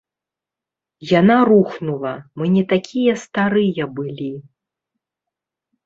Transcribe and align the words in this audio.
Яна 1.19 1.35
рухнула, 1.51 2.15
мы 2.41 2.45
не 2.55 2.63
такія 2.73 3.13
старыя 3.27 3.83
былі. 4.01 4.33